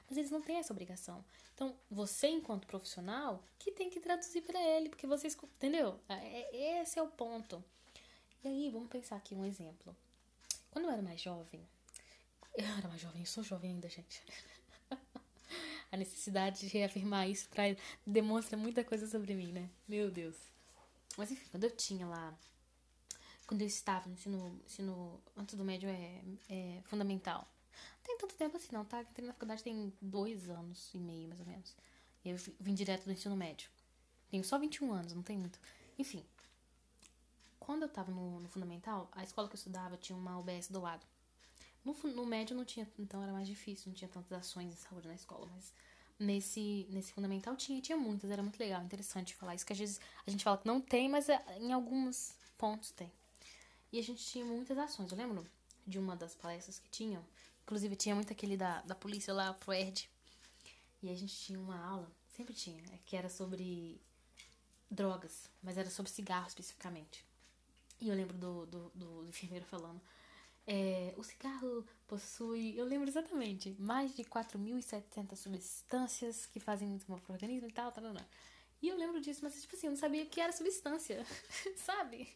[0.09, 1.25] Mas eles não têm essa obrigação.
[1.55, 5.99] Então, você, enquanto profissional, que tem que traduzir para ele, porque você entendeu?
[6.09, 7.63] É, é, esse é o ponto.
[8.45, 9.97] E aí, vamos pensar aqui um exemplo.
[10.71, 11.67] Quando eu era mais jovem,
[12.55, 14.23] eu era mais jovem, eu sou jovem ainda, gente.
[15.91, 19.71] A necessidade de reafirmar isso traz, demonstra muita coisa sobre mim, né?
[19.87, 20.37] Meu Deus.
[21.17, 22.37] Mas enfim, quando eu tinha lá
[23.49, 27.49] quando eu estava no ensino, ensino antes do médio é, é fundamental.
[27.97, 29.01] Não tem tanto tempo assim não, tá?
[29.01, 31.75] Entrei na faculdade tem dois anos e meio, mais ou menos.
[32.23, 33.71] Eu vim direto do ensino médio.
[34.31, 35.59] Tenho só 21 anos, não tem muito.
[35.99, 36.23] Enfim.
[37.59, 40.83] Quando eu tava no, no fundamental, a escola que eu estudava tinha uma UBS do
[40.83, 41.07] lado.
[41.89, 45.09] No, no médio não tinha, então era mais difícil, não tinha tantas ações em saúde
[45.09, 45.73] na escola, mas
[46.19, 50.01] nesse, nesse fundamental tinha, tinha muitas, era muito legal, interessante falar isso, que às vezes
[50.27, 53.11] a gente fala que não tem, mas é, em alguns pontos tem.
[53.91, 55.47] E a gente tinha muitas ações, eu lembro
[55.87, 57.25] de uma das palestras que tinham,
[57.63, 60.11] inclusive tinha muito aquele da, da polícia lá, pro ERD,
[61.03, 63.99] e a gente tinha uma aula, sempre tinha, é, que era sobre
[64.91, 67.25] drogas, mas era sobre cigarro especificamente.
[67.99, 70.01] E eu lembro do, do, do enfermeiro falando,
[70.71, 77.19] é, o cigarro possui, eu lembro exatamente, mais de 4.700 substâncias que fazem muito mal
[77.21, 78.27] pro organismo e tal, tal, tal, tal.
[78.83, 81.25] E eu lembro disso, mas tipo assim, eu não sabia que era substância,
[81.75, 82.29] sabe?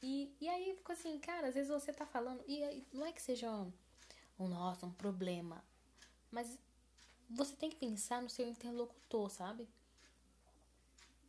[0.00, 3.10] E, e aí ficou assim, cara, às vezes você tá falando, e aí, não é
[3.10, 3.72] que seja um,
[4.38, 4.46] um,
[4.84, 5.64] um problema,
[6.30, 6.56] mas
[7.28, 9.68] você tem que pensar no seu interlocutor, sabe?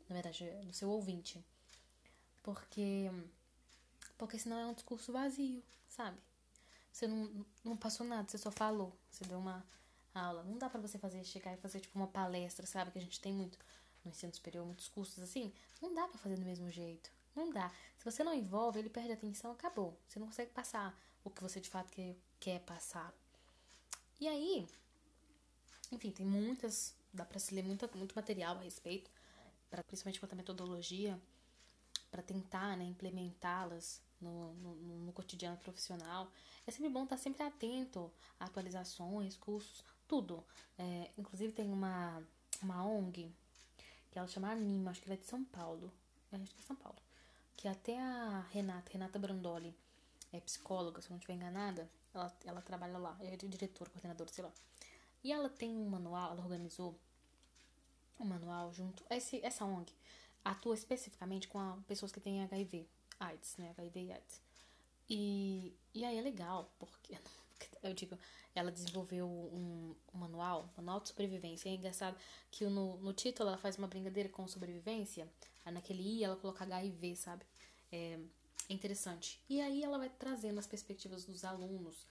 [0.08, 1.44] Na verdade, no seu ouvinte.
[2.44, 3.10] Porque
[4.18, 5.64] porque senão é um discurso vazio,
[5.98, 6.18] sabe?
[6.92, 8.96] Você não, não passou nada, você só falou.
[9.10, 9.66] Você deu uma
[10.14, 10.44] aula.
[10.44, 12.92] Não dá para você fazer, chegar e fazer tipo uma palestra, sabe?
[12.92, 13.58] Que a gente tem muito
[14.06, 15.52] no ensino superior, muitos cursos assim.
[15.82, 17.12] Não dá para fazer do mesmo jeito.
[17.36, 17.72] Não dá.
[17.98, 19.98] Se você não envolve, ele perde a atenção, acabou.
[20.08, 23.14] Você não consegue passar o que você de fato quer, quer passar.
[24.20, 24.68] E aí,
[25.92, 29.12] enfim, tem muitas, dá para se ler muito, muito material a respeito,
[29.70, 31.20] pra, principalmente quanto à metodologia,
[32.10, 34.75] para tentar né, implementá-las no, no,
[35.06, 36.32] no, cotidiano profissional.
[36.65, 40.43] É sempre bom estar sempre atento a atualizações, cursos, tudo.
[40.77, 42.21] É, inclusive tem uma,
[42.62, 43.32] uma ONG
[44.12, 45.91] que ela chama Anima, acho que ela é de São Paulo.
[46.32, 46.97] É, acho que é São Paulo.
[47.56, 49.75] Que até a Renata, Renata Brandoli,
[50.32, 54.43] é psicóloga, se eu não estiver enganada, ela, ela trabalha lá, é diretora, coordenadora, sei
[54.43, 54.51] lá.
[55.23, 56.97] E ela tem um manual, ela organizou
[58.19, 59.03] um manual junto.
[59.10, 59.91] Esse, essa ONG
[60.43, 62.88] atua especificamente com a, pessoas que têm HIV,
[63.19, 63.69] AIDS, né?
[63.77, 64.41] HIV e AIDS.
[65.10, 67.17] E, e aí é legal, porque
[67.84, 68.17] eu digo,
[68.53, 71.69] ela desenvolveu um, um manual, manual de sobrevivência.
[71.69, 72.17] É engraçado
[72.51, 75.27] que no, no título ela faz uma brincadeira com sobrevivência.
[75.65, 77.45] Aí naquele I ela coloca HIV, sabe?
[77.91, 78.19] É,
[78.69, 79.39] é interessante.
[79.49, 82.06] E aí ela vai trazendo as perspectivas dos alunos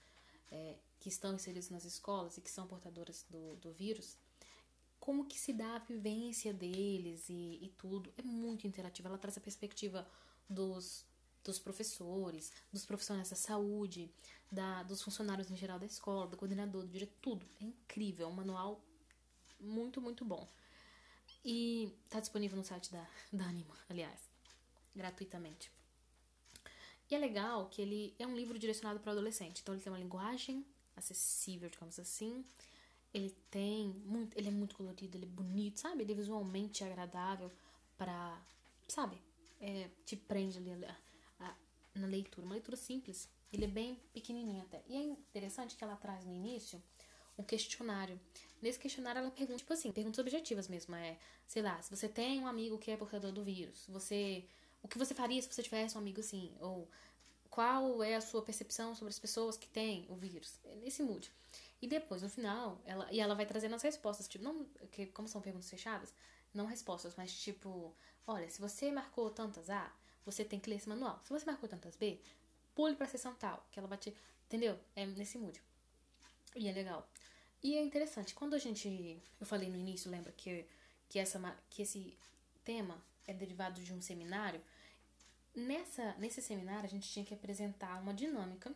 [0.51, 4.17] é, que estão inseridos nas escolas e que são portadoras do, do vírus
[5.07, 8.11] como que se dá a vivência deles e, e tudo.
[8.17, 9.07] É muito interativo.
[9.07, 10.05] Ela traz a perspectiva
[10.49, 11.05] dos,
[11.43, 14.11] dos professores, dos profissionais da saúde,
[14.51, 17.45] da, dos funcionários em geral da escola, do coordenador, do diretor, tudo.
[17.61, 18.81] É incrível, é um manual
[19.59, 20.47] muito, muito bom.
[21.43, 24.19] E tá disponível no site da, da Anima, aliás,
[24.95, 25.71] gratuitamente.
[27.09, 29.99] E é legal que ele é um livro direcionado para adolescente, então ele tem uma
[29.99, 32.43] linguagem acessível, digamos assim,
[33.13, 36.03] ele tem muito, ele é muito colorido, ele é bonito, sabe?
[36.03, 37.51] Ele é visualmente agradável
[37.97, 38.39] para,
[38.87, 39.21] sabe?
[39.59, 40.97] É, te prende ali a,
[41.39, 41.55] a,
[41.95, 43.29] na leitura, uma leitura simples.
[43.51, 44.83] Ele é bem pequenininho até.
[44.87, 46.81] E é interessante que ela traz no início
[47.37, 48.19] um questionário.
[48.61, 52.41] Nesse questionário ela pergunta, tipo assim, perguntas objetivas mesmo, é, sei lá, se você tem
[52.41, 54.45] um amigo que é portador do vírus, você,
[54.81, 56.89] o que você faria se você tivesse um amigo assim, ou
[57.49, 60.59] qual é a sua percepção sobre as pessoas que têm o vírus?
[60.63, 61.31] É nesse mood.
[61.81, 65.27] E depois, no final, ela, e ela vai trazendo as respostas, tipo, não, que, como
[65.27, 66.13] são perguntas fechadas,
[66.57, 69.91] não respostas, mas tipo, olha, se você marcou tantas A,
[70.25, 71.21] você tem que ler esse manual.
[71.23, 72.19] Se você marcou tantas B,
[72.75, 74.13] pule pra sessão tal, que ela vai te.
[74.45, 74.77] Entendeu?
[74.95, 75.61] É nesse mood.
[76.55, 77.09] E é legal.
[77.63, 79.21] E é interessante, quando a gente.
[79.39, 80.65] Eu falei no início, lembra que,
[81.09, 81.39] que, essa,
[81.69, 82.17] que esse
[82.63, 84.61] tema é derivado de um seminário.
[85.55, 88.73] Nessa, nesse seminário, a gente tinha que apresentar uma dinâmica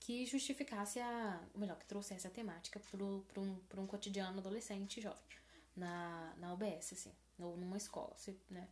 [0.00, 1.40] que justificasse a.
[1.54, 5.39] Ou melhor, que trouxesse a temática para um, um cotidiano adolescente e jovem.
[5.76, 8.12] Na, na UBS, assim, ou numa escola.
[8.16, 8.68] Você, né,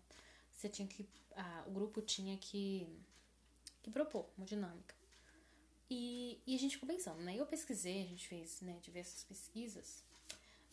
[0.52, 1.08] você tinha que.
[1.36, 2.86] A, o grupo tinha que,
[3.82, 4.94] que propor uma dinâmica.
[5.90, 7.34] E, e a gente ficou pensando, né?
[7.36, 10.02] Eu pesquisei, a gente fez né, diversas pesquisas.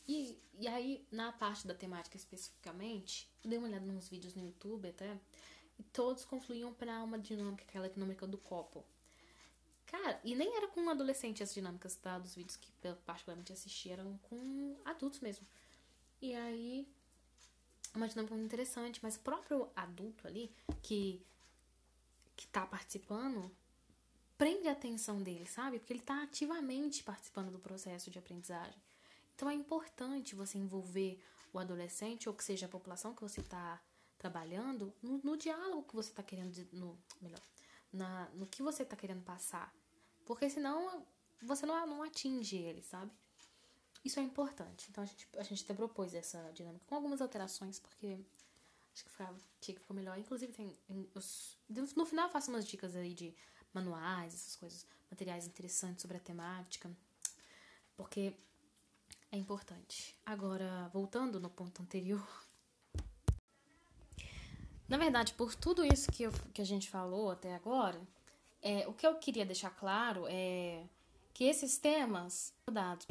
[0.07, 4.45] E, e aí, na parte da temática especificamente, eu dei uma olhada nos vídeos no
[4.45, 5.17] YouTube até,
[5.79, 8.83] e todos confluíam para uma dinâmica, aquela dinâmica do copo.
[9.87, 13.89] Cara, e nem era com adolescente as dinâmicas tá, dos vídeos que eu particularmente assisti,
[13.89, 15.45] eram com adultos mesmo.
[16.25, 16.87] E aí,
[17.93, 21.23] uma dinâmica muito interessante, mas o próprio adulto ali, que,
[22.35, 23.55] que tá participando,
[24.35, 25.77] prende a atenção dele, sabe?
[25.77, 28.81] Porque ele tá ativamente participando do processo de aprendizagem.
[29.35, 33.79] Então é importante você envolver o adolescente, ou que seja a população que você está
[34.17, 37.41] trabalhando, no, no, diálogo que você está querendo, no, melhor,
[37.93, 39.71] na, no que você está querendo passar.
[40.25, 41.05] Porque senão
[41.43, 43.11] você não, não atinge ele, sabe?
[44.05, 44.87] Isso é importante.
[44.89, 48.19] Então a gente, a gente até propôs essa dinâmica com algumas alterações, porque
[48.95, 50.17] Acho que ficava, tinha que ficou melhor.
[50.17, 50.73] Inclusive, tem.
[51.13, 51.57] Os,
[51.97, 53.35] no final, eu faço umas dicas aí de
[53.73, 56.89] manuais, essas coisas, materiais interessantes sobre a temática.
[57.97, 58.33] Porque
[59.33, 60.15] é importante.
[60.25, 62.25] Agora, voltando no ponto anterior.
[64.87, 67.99] Na verdade, por tudo isso que, eu, que a gente falou até agora,
[68.61, 70.87] é, o que eu queria deixar claro é
[71.35, 72.55] que esses temas.
[72.71, 73.05] Dados,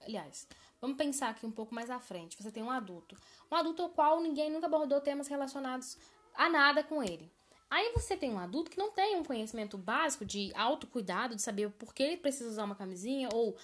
[0.00, 0.48] aliás,
[0.80, 2.40] vamos pensar aqui um pouco mais à frente.
[2.40, 3.16] Você tem um adulto.
[3.50, 5.98] Um adulto ao qual ninguém nunca abordou temas relacionados
[6.32, 7.30] a nada com ele.
[7.68, 11.68] Aí você tem um adulto que não tem um conhecimento básico de autocuidado, de saber
[11.70, 13.56] por que ele precisa usar uma camisinha, ou,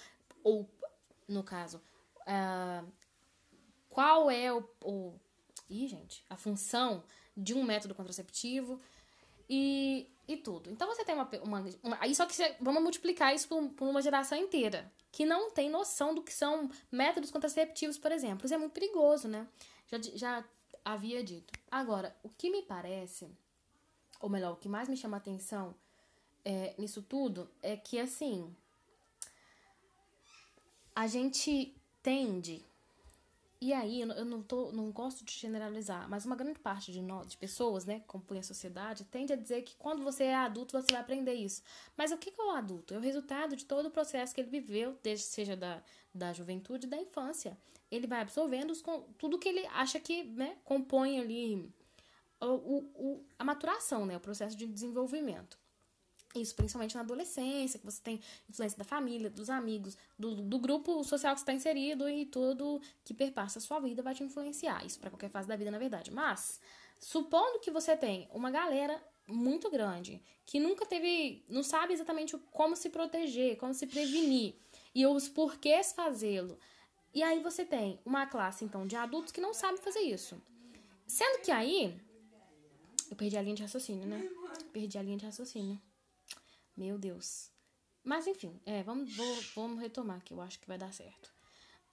[0.43, 0.69] ou
[1.25, 1.81] no caso,
[2.27, 2.85] uh,
[3.89, 5.13] qual é o, o.
[5.69, 8.81] Ih, gente, a função de um método contraceptivo
[9.49, 10.69] e, e tudo.
[10.69, 11.29] Então você tem uma.
[11.43, 15.25] uma, uma aí só que você, vamos multiplicar isso por, por uma geração inteira que
[15.25, 18.45] não tem noção do que são métodos contraceptivos, por exemplo.
[18.45, 19.47] Isso é muito perigoso, né?
[19.87, 20.43] Já, já
[20.83, 21.53] havia dito.
[21.69, 23.29] Agora, o que me parece,
[24.19, 25.75] ou melhor, o que mais me chama atenção
[26.43, 28.55] é, nisso tudo é que, assim,
[30.95, 32.65] a gente tende
[33.63, 37.29] e aí, eu não, tô, não gosto de generalizar, mas uma grande parte de nós,
[37.29, 40.73] de pessoas, né, que compõem a sociedade, tende a dizer que quando você é adulto,
[40.73, 41.63] você vai aprender isso.
[41.95, 42.93] Mas o que é o adulto?
[42.93, 45.81] É o resultado de todo o processo que ele viveu, desde seja da,
[46.13, 47.57] da juventude da infância.
[47.89, 48.83] Ele vai absorvendo os,
[49.17, 51.73] tudo que ele acha que né, compõe ali
[52.41, 55.57] o, o, a maturação, né, o processo de desenvolvimento.
[56.35, 58.19] Isso, principalmente na adolescência, que você tem
[58.49, 63.13] influência da família, dos amigos, do, do grupo social que está inserido e tudo que
[63.13, 64.83] perpassa a sua vida vai te influenciar.
[64.83, 66.09] Isso para qualquer fase da vida, na verdade.
[66.11, 66.59] Mas,
[66.99, 72.75] supondo que você tem uma galera muito grande que nunca teve, não sabe exatamente como
[72.75, 74.55] se proteger, como se prevenir
[74.93, 76.57] e os porquês fazê-lo.
[77.13, 80.41] E aí você tem uma classe, então, de adultos que não sabe fazer isso.
[81.05, 81.95] Sendo que aí.
[83.09, 84.27] Eu perdi a linha de raciocínio, né?
[84.71, 85.79] Perdi a linha de raciocínio.
[86.75, 87.51] Meu Deus.
[88.03, 91.33] Mas enfim, é, vamos, vou, vamos retomar que eu acho que vai dar certo.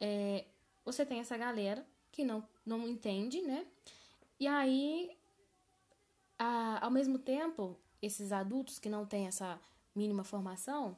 [0.01, 0.47] É,
[0.85, 3.67] você tem essa galera que não, não entende, né?
[4.39, 5.17] E aí,
[6.39, 9.61] a, ao mesmo tempo, esses adultos que não têm essa
[9.95, 10.97] mínima formação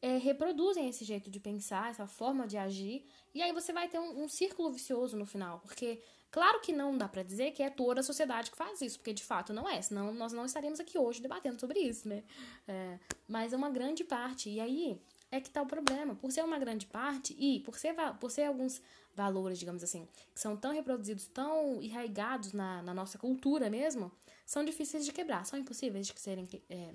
[0.00, 3.98] é, reproduzem esse jeito de pensar, essa forma de agir, e aí você vai ter
[3.98, 7.68] um, um círculo vicioso no final, porque Claro que não dá para dizer que é
[7.68, 10.80] toda a sociedade que faz isso, porque de fato não é, senão nós não estaríamos
[10.80, 12.24] aqui hoje debatendo sobre isso, né?
[12.66, 14.48] É, mas é uma grande parte.
[14.48, 14.98] E aí
[15.30, 16.14] é que tá o problema.
[16.14, 18.80] Por ser uma grande parte e por ser, por ser alguns
[19.14, 24.10] valores, digamos assim, que são tão reproduzidos, tão enraigados na, na nossa cultura mesmo,
[24.46, 25.44] são difíceis de quebrar.
[25.44, 26.94] São impossíveis de serem é,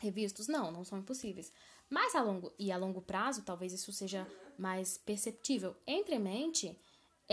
[0.00, 0.46] revistos?
[0.46, 1.52] Não, não são impossíveis.
[1.90, 4.24] Mas a longo, e a longo prazo, talvez isso seja
[4.56, 5.76] mais perceptível.
[5.84, 6.78] Entre mente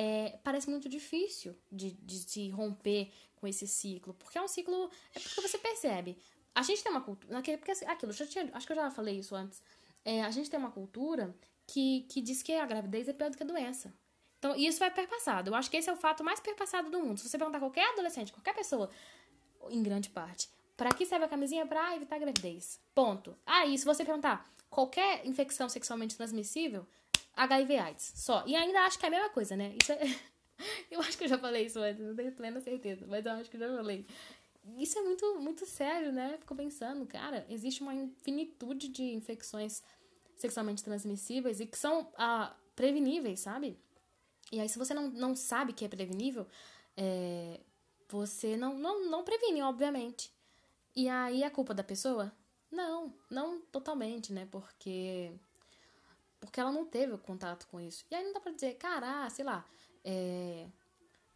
[0.02, 4.90] é, parece muito difícil de, de se romper com esse ciclo, porque é um ciclo.
[5.14, 6.18] É porque você percebe.
[6.56, 7.42] A gente tem uma cultura.
[7.58, 9.62] Porque assim, aquilo, tinha, acho que eu já falei isso antes.
[10.06, 11.36] É, a gente tem uma cultura
[11.68, 13.94] que, que diz que a gravidez é pior do que a doença.
[14.38, 15.50] Então, isso vai perpassado.
[15.50, 17.18] Eu acho que esse é o fato mais perpassado do mundo.
[17.18, 18.90] Se você perguntar qualquer adolescente, qualquer pessoa,
[19.70, 21.66] em grande parte, para que serve a camisinha?
[21.66, 22.80] Para evitar a gravidez.
[22.96, 23.36] Ponto.
[23.46, 26.88] Ah, e se você perguntar qualquer infecção sexualmente transmissível,
[27.40, 28.44] HIV AIDS, só.
[28.46, 29.76] E ainda acho que é a mesma coisa, né?
[29.82, 30.00] Isso é...
[30.92, 33.50] eu acho que eu já falei isso antes, não tenho plena certeza, mas eu acho
[33.50, 34.06] que já falei.
[34.78, 36.38] Isso é muito, muito sério, né?
[36.40, 39.82] Fico pensando, cara, existe uma infinitude de infecções
[40.36, 43.80] sexualmente transmissíveis e que são ah, preveníveis, sabe?
[44.52, 46.46] E aí, se você não, não sabe que é prevenível,
[46.98, 47.60] é,
[48.10, 50.32] você não, não, não previne, obviamente.
[50.96, 52.32] E aí, a culpa da pessoa?
[52.72, 54.48] Não, não totalmente, né?
[54.52, 55.32] Porque
[56.40, 58.06] porque ela não teve contato com isso.
[58.10, 59.66] E aí não dá pra dizer, cara, sei lá,
[60.04, 60.68] é,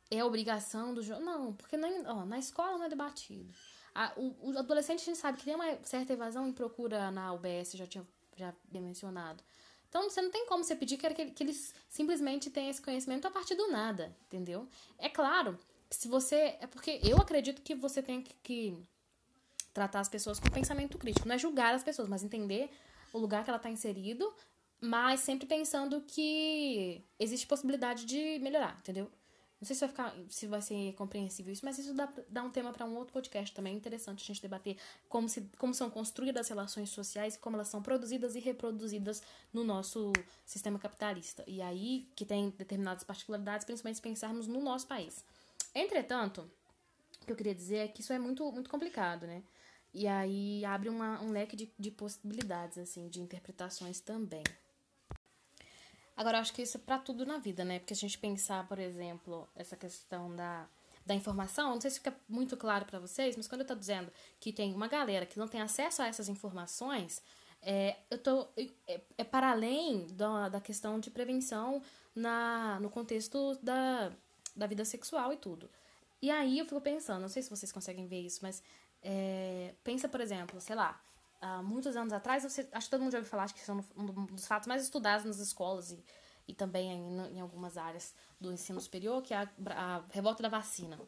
[0.10, 1.22] é obrigação do jogo.
[1.22, 3.54] Não, porque nem, ó, na escola não é debatido.
[3.94, 7.32] A, o, o, adolescente a gente sabe que tem uma certa evasão em procura na
[7.34, 9.44] UBS, já tinha já mencionado.
[9.88, 13.32] Então você não tem como você pedir que, que eles simplesmente tenham esse conhecimento a
[13.32, 14.68] partir do nada, entendeu?
[14.98, 15.60] É claro
[15.92, 16.58] se você.
[16.60, 18.78] É porque eu acredito que você tem que, que
[19.72, 21.28] tratar as pessoas com pensamento crítico.
[21.28, 22.72] Não é julgar as pessoas, mas entender
[23.12, 24.34] o lugar que ela está inserido
[24.86, 29.10] mas sempre pensando que existe possibilidade de melhorar, entendeu?
[29.58, 32.50] Não sei se vai ficar, se vai ser compreensível isso, mas isso dá, dá um
[32.50, 33.74] tema para um outro podcast também.
[33.74, 34.76] É interessante a gente debater
[35.08, 39.24] como, se, como são construídas as relações sociais e como elas são produzidas e reproduzidas
[39.54, 40.12] no nosso
[40.46, 41.46] sistema capitalista.
[41.48, 45.24] E aí que tem determinadas particularidades, principalmente se pensarmos no nosso país.
[45.74, 46.42] Entretanto,
[47.22, 49.44] o que eu queria dizer é que isso é muito, muito complicado, né?
[49.94, 54.44] E aí abre uma, um leque de, de possibilidades, assim, de interpretações também.
[56.16, 57.80] Agora, eu acho que isso é pra tudo na vida, né?
[57.80, 60.68] Porque a gente pensar, por exemplo, essa questão da.
[61.06, 64.12] da informação, não sei se fica muito claro para vocês, mas quando eu tô dizendo
[64.40, 67.22] que tem uma galera que não tem acesso a essas informações,
[67.62, 68.48] é, eu tô,
[68.88, 71.82] é, é para além da, da questão de prevenção
[72.14, 74.12] na, no contexto da,
[74.56, 75.70] da vida sexual e tudo.
[76.22, 78.62] E aí eu fico pensando, não sei se vocês conseguem ver isso, mas
[79.02, 81.02] é, pensa, por exemplo, sei lá,
[81.44, 83.84] há muitos anos atrás, você, acho que todo mundo já ouviu falar, acho que são
[83.96, 86.04] um dos fatos mais estudados nas escolas e,
[86.48, 90.50] e também em, em algumas áreas do ensino superior, que é a, a revolta da
[90.50, 91.00] vacina.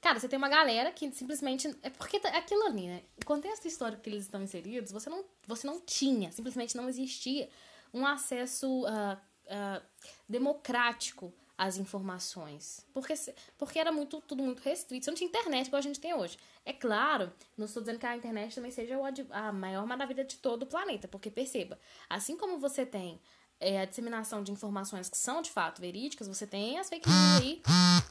[0.00, 1.74] Cara, você tem uma galera que simplesmente.
[1.80, 3.02] É porque tá, aquilo ali, né?
[3.22, 7.48] O contexto histórico que eles estão inseridos, você não, você não tinha, simplesmente não existia
[7.94, 9.82] um acesso uh, uh,
[10.28, 11.32] democrático
[11.62, 12.84] as informações.
[12.92, 13.14] Porque,
[13.56, 15.04] porque era muito, tudo muito restrito.
[15.04, 16.36] Você não tinha internet igual a gente tem hoje.
[16.64, 18.98] É claro, não estou dizendo que a internet também seja
[19.30, 21.78] a maior maravilha de todo o planeta, porque perceba,
[22.10, 23.20] assim como você tem
[23.60, 27.40] é, a disseminação de informações que são de fato verídicas, você tem as fake news
[27.40, 27.62] aí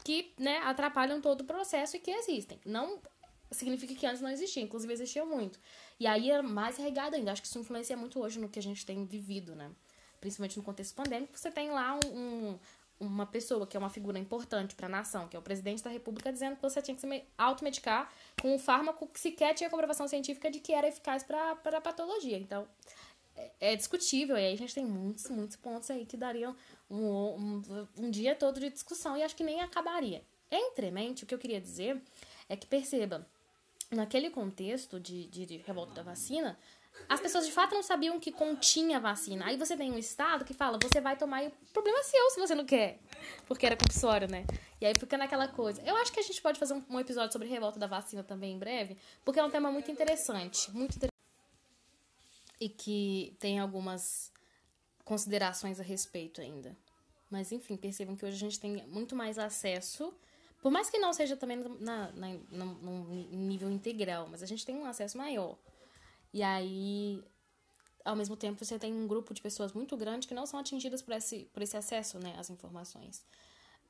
[0.02, 2.58] que né, atrapalham todo o processo e que existem.
[2.64, 3.02] Não
[3.50, 5.60] significa que antes não existia, inclusive existia muito.
[6.00, 7.32] E aí é mais regado ainda.
[7.32, 9.70] Acho que isso influencia muito hoje no que a gente tem vivido, né?
[10.22, 12.58] Principalmente no contexto pandêmico, você tem lá um, um
[13.02, 15.90] uma pessoa que é uma figura importante para a nação, que é o presidente da
[15.90, 20.06] República, dizendo que você tinha que se automedicar com um fármaco que sequer tinha comprovação
[20.06, 22.38] científica de que era eficaz para a patologia.
[22.38, 22.66] Então,
[23.36, 24.36] é, é, discutível.
[24.36, 26.54] E aí a gente tem muitos, muitos pontos aí que dariam
[26.88, 30.22] um, um, um dia todo de discussão e acho que nem acabaria.
[30.50, 32.00] Entremente, o que eu queria dizer
[32.48, 33.26] é que perceba,
[33.90, 36.58] naquele contexto de, de, de revolta da vacina,
[37.08, 39.46] as pessoas de fato não sabiam que continha vacina.
[39.46, 42.30] Aí você tem um estado que fala, você vai tomar e o problema é seu
[42.30, 42.98] se você não quer.
[43.46, 44.44] Porque era compulsório, né?
[44.80, 45.82] E aí fica naquela coisa.
[45.82, 48.58] Eu acho que a gente pode fazer um, episódio sobre revolta da vacina também em
[48.58, 50.70] breve, porque é um tema muito interessante.
[50.70, 51.12] Muito interessante.
[52.60, 54.32] E que tem algumas
[55.04, 56.76] considerações a respeito ainda.
[57.30, 60.14] Mas enfim, percebam que hoje a gente tem muito mais acesso.
[60.60, 64.64] Por mais que não seja também na, na, na, num nível integral, mas a gente
[64.64, 65.58] tem um acesso maior.
[66.32, 67.22] E aí,
[68.04, 71.02] ao mesmo tempo, você tem um grupo de pessoas muito grande que não são atingidas
[71.02, 73.24] por esse, por esse acesso né, às informações.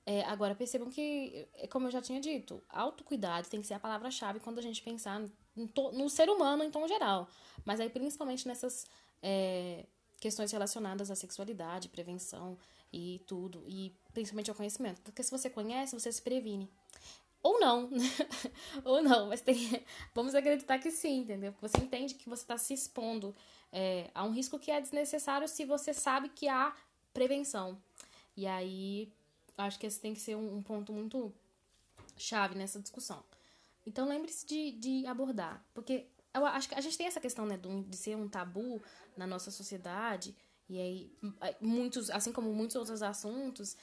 [0.04, 3.80] É, agora, percebam que, é como eu já tinha dito, autocuidado tem que ser a
[3.80, 5.20] palavra-chave quando a gente pensar
[5.54, 7.28] no, no, ser humano em tom geral.
[7.64, 8.84] Mas aí, principalmente nessas
[9.22, 9.86] é,
[10.20, 12.58] questões relacionadas à sexualidade, prevenção
[12.92, 13.64] e tudo.
[13.68, 15.00] E principalmente ao conhecimento.
[15.02, 16.68] Porque se você conhece, você se previne.
[17.42, 17.90] Ou não,
[18.84, 19.84] ou não, mas tem.
[20.14, 21.52] Vamos acreditar que sim, entendeu?
[21.52, 23.34] Porque você entende que você está se expondo
[23.72, 26.74] é, a um risco que é desnecessário se você sabe que há
[27.12, 27.76] prevenção.
[28.36, 29.12] E aí,
[29.58, 31.32] acho que esse tem que ser um, um ponto muito
[32.16, 33.24] chave nessa discussão.
[33.84, 37.58] Então, lembre-se de, de abordar, porque eu acho que a gente tem essa questão, né,
[37.88, 38.80] de ser um tabu
[39.16, 40.34] na nossa sociedade,
[40.68, 41.12] e aí,
[41.60, 43.76] muitos, assim como muitos outros assuntos,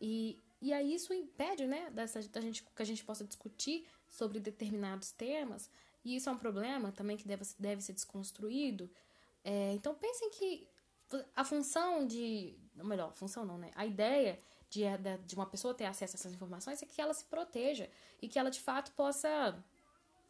[0.00, 0.38] e
[0.72, 5.70] aí isso impede, né, dessa, da gente, que a gente possa discutir sobre determinados temas.
[6.04, 8.90] E isso é um problema também que deve, deve ser desconstruído.
[9.44, 10.68] É, então pensem que
[11.34, 12.56] a função de.
[12.78, 13.70] Ou melhor, função não, né?
[13.74, 14.38] A ideia
[14.70, 14.82] de,
[15.24, 17.88] de uma pessoa ter acesso a essas informações é que ela se proteja
[18.20, 19.56] e que ela de fato possa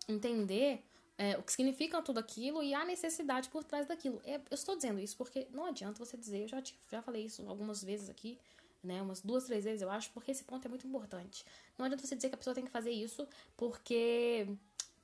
[0.08, 0.84] entender
[1.16, 4.20] é, o que significa tudo aquilo e a necessidade por trás daquilo.
[4.24, 7.46] É, eu estou dizendo isso porque não adianta você dizer, eu já, já falei isso
[7.48, 8.38] algumas vezes aqui,
[8.82, 9.02] né?
[9.02, 11.44] Umas duas, três vezes, eu acho, porque esse ponto é muito importante.
[11.76, 13.26] Não adianta você dizer que a pessoa tem que fazer isso
[13.56, 14.48] porque.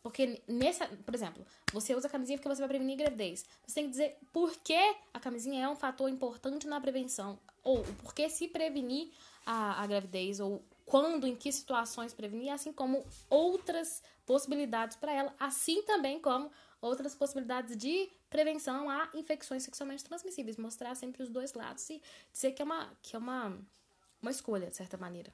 [0.02, 3.46] Porque nessa, por exemplo, você usa a camisinha porque você vai prevenir gravidez.
[3.66, 7.38] Você tem que dizer por que a camisinha é um fator importante na prevenção.
[7.62, 9.10] Ou por que se prevenir
[9.46, 15.34] a, a gravidez, ou quando, em que situações prevenir, assim como outras possibilidades para ela,
[15.38, 16.50] assim também como
[16.84, 22.52] outras possibilidades de prevenção a infecções sexualmente transmissíveis, mostrar sempre os dois lados e dizer
[22.52, 23.58] que é uma, que é uma,
[24.20, 25.32] uma escolha, de certa maneira.